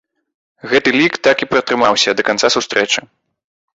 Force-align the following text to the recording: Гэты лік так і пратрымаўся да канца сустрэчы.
Гэты 0.71 0.93
лік 0.99 1.13
так 1.29 1.37
і 1.47 1.49
пратрымаўся 1.53 2.17
да 2.21 2.29
канца 2.31 2.47
сустрэчы. 2.59 2.99